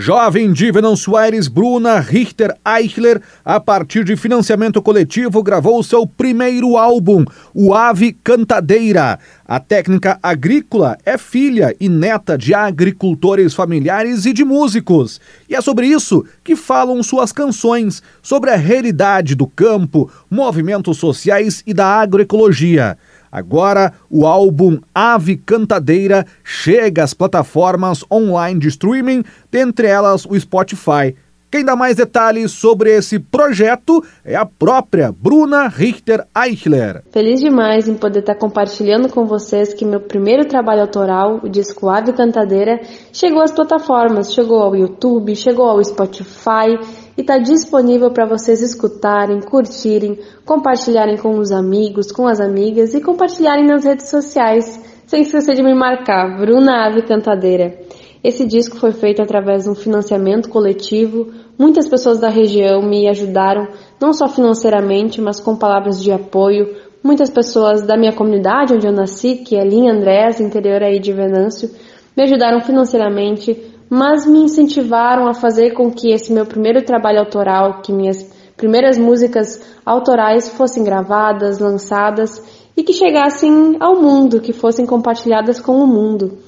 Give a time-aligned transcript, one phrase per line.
[0.00, 0.70] Jovem de
[1.18, 8.12] Aires, Bruna Richter Eichler, a partir de financiamento coletivo, gravou seu primeiro álbum, O Ave
[8.12, 9.18] Cantadeira.
[9.44, 15.20] A técnica agrícola é filha e neta de agricultores familiares e de músicos.
[15.48, 21.64] E é sobre isso que falam suas canções, sobre a realidade do campo, movimentos sociais
[21.66, 22.96] e da agroecologia.
[23.30, 31.14] Agora, o álbum Ave Cantadeira chega às plataformas online de streaming, dentre elas o Spotify.
[31.50, 37.02] Quem dá mais detalhes sobre esse projeto é a própria Bruna Richter Eichler.
[37.10, 41.88] Feliz demais em poder estar compartilhando com vocês que meu primeiro trabalho autoral, o disco
[41.88, 42.78] Ave Cantadeira,
[43.14, 46.78] chegou às plataformas, chegou ao YouTube, chegou ao Spotify
[47.16, 53.00] e está disponível para vocês escutarem, curtirem, compartilharem com os amigos, com as amigas e
[53.00, 57.87] compartilharem nas redes sociais, sem esquecer de me marcar, Bruna Ave Cantadeira.
[58.22, 61.28] Esse disco foi feito através de um financiamento coletivo.
[61.58, 63.68] Muitas pessoas da região me ajudaram,
[64.00, 66.74] não só financeiramente, mas com palavras de apoio.
[67.02, 71.12] Muitas pessoas da minha comunidade, onde eu nasci, que é Linha Andrés, interior aí de
[71.12, 71.70] Venâncio,
[72.16, 73.56] me ajudaram financeiramente,
[73.88, 78.98] mas me incentivaram a fazer com que esse meu primeiro trabalho autoral, que minhas primeiras
[78.98, 82.42] músicas autorais fossem gravadas, lançadas
[82.76, 86.38] e que chegassem ao mundo, que fossem compartilhadas com o mundo.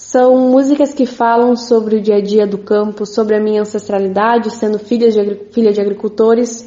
[0.00, 4.50] São músicas que falam sobre o dia a dia do campo, sobre a minha ancestralidade,
[4.50, 6.66] sendo filha de, filha de agricultores,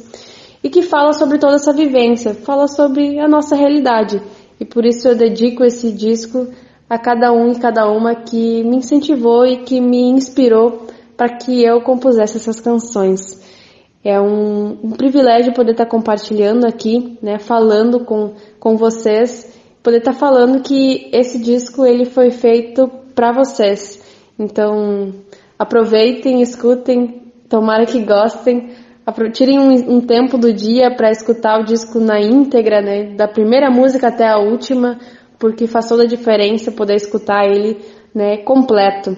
[0.62, 4.22] e que fala sobre toda essa vivência, fala sobre a nossa realidade.
[4.58, 6.46] E por isso eu dedico esse disco
[6.88, 11.62] a cada um e cada uma que me incentivou e que me inspirou para que
[11.62, 13.42] eu compusesse essas canções.
[14.02, 20.14] É um, um, privilégio poder estar compartilhando aqui, né, falando com, com vocês, poder estar
[20.14, 24.02] falando que esse disco ele foi feito para vocês.
[24.38, 25.12] Então,
[25.58, 28.70] aproveitem, escutem, tomara que gostem,
[29.32, 33.70] tirem um, um tempo do dia para escutar o disco na íntegra, né, da primeira
[33.70, 34.98] música até a última,
[35.38, 37.78] porque faz toda a diferença poder escutar ele,
[38.14, 39.16] né, completo.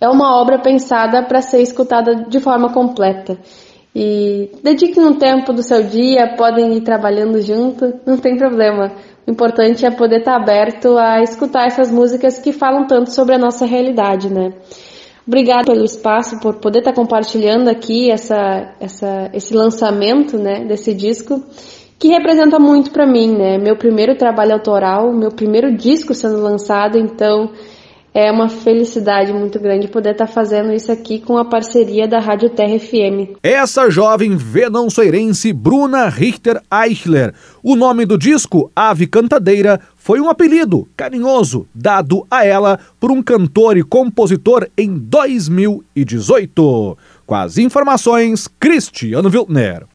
[0.00, 3.38] É uma obra pensada para ser escutada de forma completa.
[3.94, 8.92] E dediquem um tempo do seu dia, podem ir trabalhando junto, não tem problema.
[9.26, 13.38] O importante é poder estar aberto a escutar essas músicas que falam tanto sobre a
[13.38, 14.52] nossa realidade, né?
[15.26, 21.42] Obrigada pelo espaço, por poder estar compartilhando aqui essa, essa, esse lançamento, né, desse disco,
[21.98, 23.56] que representa muito para mim, né?
[23.56, 27.50] Meu primeiro trabalho autoral, meu primeiro disco sendo lançado, então
[28.14, 32.48] é uma felicidade muito grande poder estar fazendo isso aqui com a parceria da Rádio
[32.48, 33.36] Terra FM.
[33.42, 37.34] Essa jovem venançoirense Bruna Richter Eichler.
[37.60, 43.20] O nome do disco, Ave Cantadeira, foi um apelido carinhoso dado a ela por um
[43.20, 46.96] cantor e compositor em 2018.
[47.26, 49.86] Com as informações, Cristiano Wiltner.